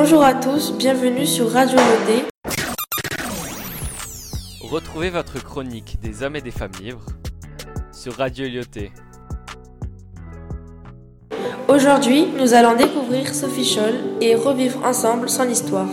[0.00, 2.22] Bonjour à tous, bienvenue sur Radio Lodé.
[4.70, 7.04] Retrouvez votre chronique des hommes et des femmes libres
[7.90, 8.92] sur Radio Lyoté.
[11.66, 15.88] Aujourd'hui, nous allons découvrir Sophie Scholl et revivre ensemble son histoire.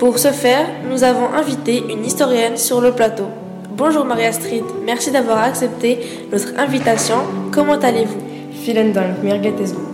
[0.00, 3.28] Pour ce faire, nous avons invité une historienne sur le plateau.
[3.76, 6.00] Bonjour Maria Street, merci d'avoir accepté
[6.32, 7.18] notre invitation.
[7.52, 8.18] Comment allez-vous?
[8.64, 9.89] Vielen Dank, mir geht es gut.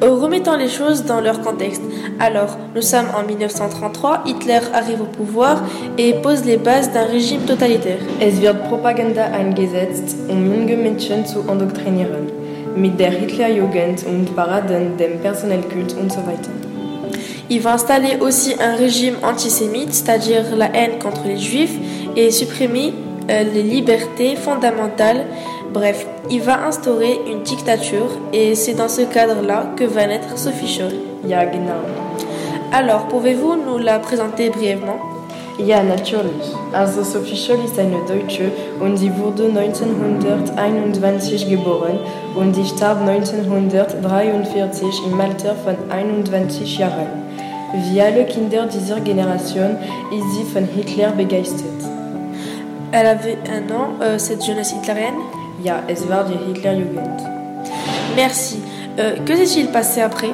[0.00, 1.82] Remettons les choses dans leur contexte.
[2.20, 5.64] Alors, nous sommes en 1933, Hitler arrive au pouvoir
[5.98, 7.98] et pose les bases d'un régime totalitaire.
[8.20, 12.30] Es wird Propaganda eingesetzt, um junge Mädchen zu indoktrinieren.
[12.76, 16.52] Mit der Hitlerjugend und Paraden, dem Personalkult und so weiter.
[17.50, 21.76] Il va installer aussi un régime antisémite, c'est-à-dire la haine contre les juifs,
[22.14, 22.92] et supprimer
[23.30, 25.24] euh, les libertés fondamentales.
[25.72, 30.66] Bref, il va instaurer une dictature et c'est dans ce cadre-là que va naître Sophie
[30.66, 30.94] Scholl.
[31.26, 31.82] Ja, genau.
[32.72, 34.98] Alors, pouvez-vous nous la présenter brièvement?
[35.58, 36.54] Ja, natürlich.
[36.72, 41.98] Also Sophie Scholl ist eine Deutsche und sie wurde 1921 geboren
[42.36, 47.08] und sie starb 1943 im Alter von 21 Jahren.
[47.74, 49.76] Wie alle Kinder dieser Generation
[50.12, 51.82] ist sie von Hitler begeistert.
[52.92, 55.18] Elle avait un nom, euh, cette jeunesse hitlérienne?
[55.62, 57.20] Ja, es war die Hitlerjugend.
[58.14, 58.62] Merci.
[58.96, 60.30] Euh, que s'est-il passé après?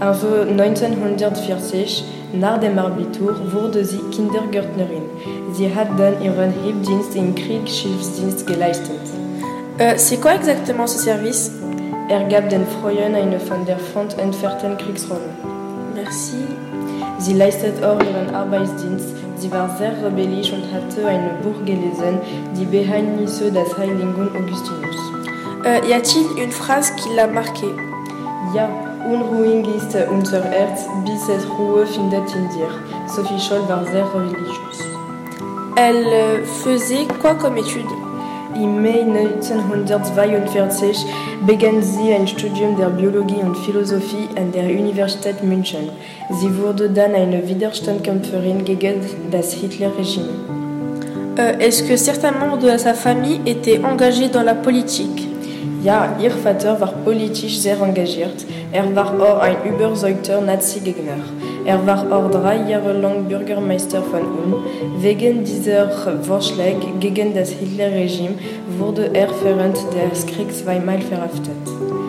[0.00, 5.04] Also 1940, nach dem Abitur, wurde sie Kindergärtnerin.
[5.52, 9.00] Sie hat dann ihren Hilfsdienst im Kriegsschiffsdienst geleistet.
[9.78, 11.50] Euh, C'est quoi exactement ce service?
[12.08, 15.51] Er gab den Frauen eine von der Front entfernte Kriegsrolle.
[15.94, 16.44] Merci.
[17.18, 19.14] Sie leistet auch ihren Arbeitsdienst.
[19.36, 22.20] Sie war sehr rebellisch und hatte ein Buch gelesen,
[22.56, 24.96] Die Beheimnisse des heiligen Augustinus.
[25.64, 27.66] Euh, y a-t-il une phrase qui l'a marqué
[28.54, 28.68] Ja,
[29.08, 32.68] unruhig ist unser Herz, bis es Ruhe findet in dir.
[33.06, 34.78] Sophie Scholl war sehr religiös.
[35.76, 38.01] Elle euh, faisait quoi comme étude?
[38.62, 41.04] Im Mai 1942
[41.44, 45.88] begann sie ein Studium der Biologie und Philosophie an der Universität München.
[46.30, 49.00] Sie wurde dann eine Widerstandskämpferin gegen
[49.32, 50.28] das Hitler-Regime.
[51.40, 55.31] Euh, Est-ce que certains membres de sa famille étaient engagés dans la politique?
[55.82, 58.46] Ja, ihr Vater war politisch sehr engagiert.
[58.70, 61.18] Er war auch ein überzeugter Nazi-Gegner.
[61.64, 64.64] Er war auch drei Jahre lang Bürgermeister von Ulm.
[64.98, 65.90] Wegen dieser
[66.22, 68.34] Vorschläge gegen das Hitler-Regime
[68.78, 72.01] wurde er während des Kriegs zweimal verhaftet.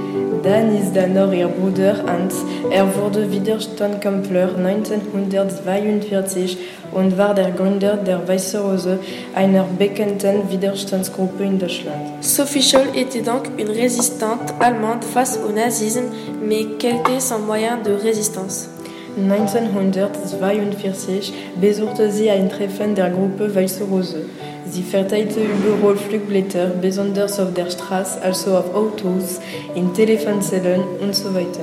[0.44, 2.36] Dann ist dann noch ihr Bruder Hans.
[2.70, 6.58] Er wurde Widerstandskämpfer 1942
[6.92, 9.00] und war der Gründer der Weiße Rose,
[9.34, 12.22] einer bekannten Widerstandsgruppe in Deutschland.
[12.22, 16.12] Sophie Scholl était donc une résistante allemande face au nazisme,
[16.46, 18.72] mais quel était son moyen de résistance?
[19.16, 24.25] 1942 besuchte sie ein Treffen der Gruppe Weiße Rose.
[24.66, 29.40] Sie verteilte überall Flugblätter, besonders auf der Straße, also auf Autos,
[29.75, 31.62] in Telefonzellen und so weiter.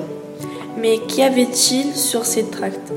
[0.80, 2.92] Mais qu'y avait-il sur ces tracts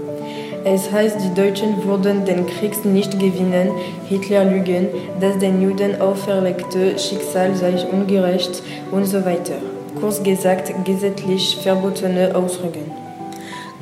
[0.63, 3.71] Es heißt, die Deutschen würden den Krieg nicht gewinnen,
[4.07, 8.61] Hitler lügen, dass den Juden auferlegte Schicksal sei ungerecht
[8.91, 9.55] und so weiter.
[9.99, 12.81] Kurz gesagt, gesetzlich verbotene Ausdrücke.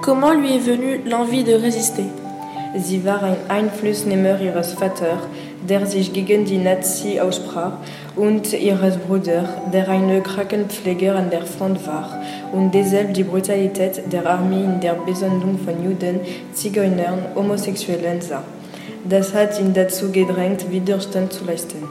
[0.02, 2.06] Comment lui est venue l'envie de résister?
[2.76, 5.22] Sie war ein Einflussnehmer ihres Vaters,
[5.62, 7.74] der sich gegen die Nazi aussprach,
[8.16, 12.20] und ihres Bruders, der ein Krankenpfleger an der Front war
[12.52, 18.44] und deshalb die Brutalität der Armee in der Besondung von Juden, Zigeunern, Homosexuellen sah.
[19.08, 21.84] Das hat ihn dazu gedrängt, Widerstand zu leisten.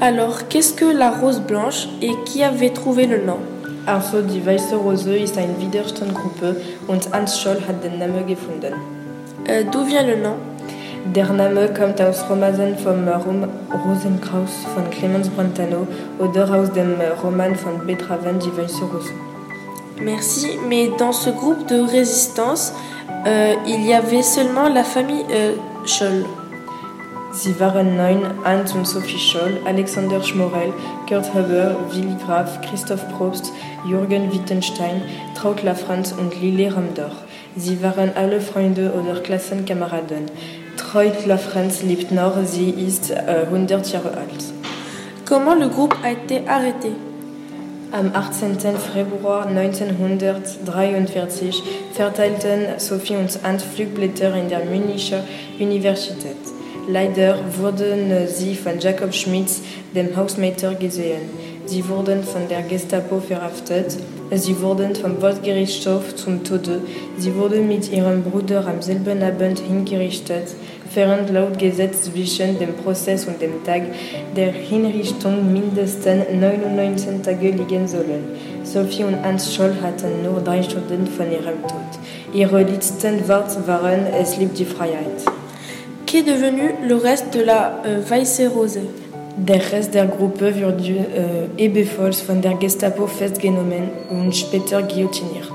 [0.00, 3.38] Alors, qu'est-ce que la rose blanche et qui avait trouvé le nom?
[3.86, 6.56] Also die Weiße Rose ist eine Widerstandsgruppe
[6.86, 8.72] und Hans Scholl hat den Namen gefunden.
[9.46, 10.36] Euh, D'où vient le nom?
[11.14, 15.86] Der Name kommt aus Romanen vom Rosenkraus von Clemens Brentano
[16.18, 19.12] oder aus dem Roman von Beethoven, Die Weiße Rose.
[20.00, 22.72] Merci, mais dans ce groupe de résistance,
[23.26, 26.24] euh, il y avait seulement la famille euh, Scholl.
[27.34, 30.72] Sie waren neun, Hans und Sophie Scholl, Alexander Schmorell,
[31.08, 33.52] Kurt Huber, Willy Graf, Christoph Probst,
[33.84, 35.02] Jürgen Wittenstein,
[35.34, 37.10] Traut Lafranz und Lili Ramdor.
[37.56, 40.26] Sie waren alle Freunde oder Klassenkameraden.
[40.76, 44.44] Traut Lafranz lebt noch, sie ist äh, 100 Jahre alt.
[45.26, 46.92] Comment le groupe a été arrêté
[47.90, 48.58] Am 18.
[48.92, 55.24] Februar 1943 verteilten Sophie und Hans Flugblätter in der Münchner
[55.58, 56.53] Universität.
[56.88, 59.62] Leider wurden sie von Jakob Schmitz,
[59.94, 61.22] dem Hausmeister, gesehen.
[61.66, 63.96] Sie wurden von der Gestapo verhaftet
[64.30, 66.80] Sie wurden vom Volksgerichtshof zum Tode.
[67.18, 70.48] Sie wurde mit ihrem Bruder am selben Abend hingerichtet,
[70.94, 73.82] während laut Gesetz zwischen dem Prozess und dem Tag
[74.34, 78.24] der Hinrichtung mindestens 99 Tage liegen sollen.
[78.64, 82.00] Sophie und Hans Scholl hatten nur drei Stunden von ihrem Tod.
[82.32, 85.33] Ihre letzten Worte waren Es liebt die Freiheit.
[86.14, 88.78] Qu'est devenu le reste de la euh, Weiße Rose
[89.36, 95.50] Der Rest der Gruppe wurde äh, ebenfalls von der Gestapo festgenommen und später guillotiniert.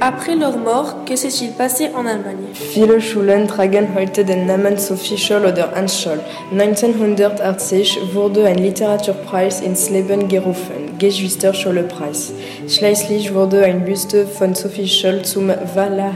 [0.00, 2.46] Après leur mort, que s'est-il passé en Allemagne?
[2.52, 6.20] Viele Schulen tragen heute den Namen Sophie Scholl oder Hans Scholl.
[6.52, 12.32] 1980 wurde ein Literaturpreis ins Leben gerufen, Geschwister Scholle-Preis.
[12.68, 16.12] Schließlich wurde ein Büste von Sophie Scholl zum Valhalla,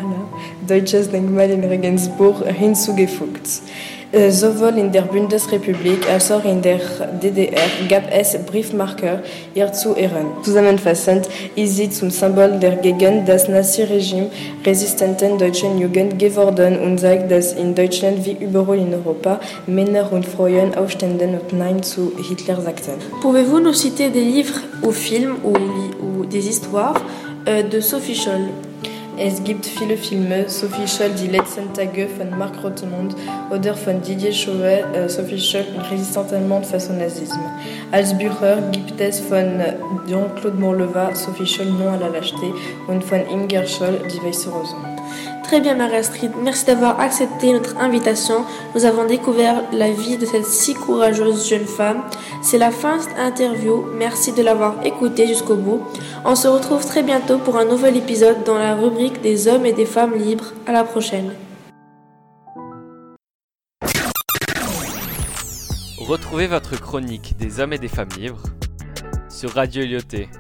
[0.67, 3.62] deutsches Denkmal in Regensburg, hinzugefügt.
[4.12, 6.81] Äh, Sowohl in der Bundesrepublik als auch in der
[7.23, 9.23] DDR gab es Briefmarker,
[9.55, 10.26] ihr zu ehren.
[10.43, 11.26] Zusammenfassend
[11.56, 14.31] ist sie zum Symbol der gegen das Naziregime
[14.67, 20.26] resistenten deutschen Jugend geworden und zeigt, dass in Deutschland wie überall in Europa Männer und
[20.26, 23.00] Frauen aufstanden und Nein zu Hitler sagten.
[23.23, 25.55] Pouvez-vous nous citer des livres ou films ou,
[26.05, 27.00] ou des histoires
[27.49, 28.49] euh, de Sophie Scholl
[29.19, 33.14] Es gibt viele Filme, Sophie Scholl, Die letzten Tage von Marc Rotemond
[33.50, 37.44] oder von Didier Chauvet, äh, Sophie Scholl, résistante allemande face au nazisme.
[37.91, 39.75] Als Bücher gibt es von äh,
[40.09, 42.53] Jean-Claude Morleva, Sophie Scholl, Non à la lâcheté
[42.88, 44.75] und von Inger Scholl, Die weiße Rose.
[45.52, 48.46] Très bien Astrid, merci d'avoir accepté notre invitation.
[48.75, 52.04] Nous avons découvert la vie de cette si courageuse jeune femme.
[52.40, 53.84] C'est la fin de cette interview.
[53.99, 55.82] Merci de l'avoir écoutée jusqu'au bout.
[56.25, 59.75] On se retrouve très bientôt pour un nouvel épisode dans la rubrique des hommes et
[59.75, 60.54] des femmes libres.
[60.66, 61.34] À la prochaine.
[65.99, 68.44] Retrouvez votre chronique des hommes et des femmes libres
[69.28, 70.31] sur Radio Lyoté